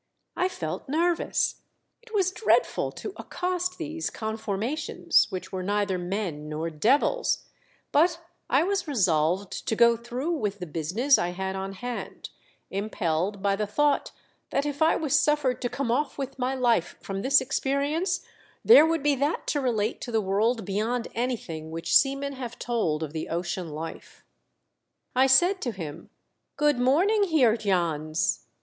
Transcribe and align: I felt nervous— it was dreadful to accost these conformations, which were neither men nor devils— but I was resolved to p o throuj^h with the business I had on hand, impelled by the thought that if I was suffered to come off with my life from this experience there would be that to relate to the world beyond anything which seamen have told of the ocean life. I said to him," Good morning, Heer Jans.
I 0.35 0.49
felt 0.49 0.89
nervous— 0.89 1.61
it 2.01 2.11
was 2.11 2.31
dreadful 2.31 2.91
to 2.93 3.13
accost 3.17 3.77
these 3.77 4.09
conformations, 4.09 5.27
which 5.29 5.51
were 5.51 5.61
neither 5.61 5.99
men 5.99 6.49
nor 6.49 6.71
devils— 6.71 7.45
but 7.91 8.19
I 8.49 8.63
was 8.63 8.87
resolved 8.87 9.51
to 9.67 9.75
p 9.75 9.83
o 9.83 9.95
throuj^h 9.95 10.39
with 10.39 10.57
the 10.57 10.65
business 10.65 11.19
I 11.19 11.29
had 11.33 11.55
on 11.55 11.73
hand, 11.73 12.31
impelled 12.71 13.43
by 13.43 13.55
the 13.55 13.67
thought 13.67 14.11
that 14.49 14.65
if 14.65 14.81
I 14.81 14.95
was 14.95 15.19
suffered 15.19 15.61
to 15.61 15.69
come 15.69 15.91
off 15.91 16.17
with 16.17 16.39
my 16.39 16.55
life 16.55 16.95
from 16.99 17.21
this 17.21 17.39
experience 17.39 18.21
there 18.65 18.87
would 18.87 19.03
be 19.03 19.13
that 19.17 19.45
to 19.49 19.61
relate 19.61 20.01
to 20.01 20.11
the 20.11 20.19
world 20.19 20.65
beyond 20.65 21.09
anything 21.13 21.69
which 21.69 21.95
seamen 21.95 22.33
have 22.33 22.57
told 22.57 23.03
of 23.03 23.13
the 23.13 23.29
ocean 23.29 23.69
life. 23.69 24.25
I 25.15 25.27
said 25.27 25.61
to 25.61 25.71
him," 25.71 26.09
Good 26.57 26.79
morning, 26.79 27.25
Heer 27.25 27.55
Jans. 27.55 28.47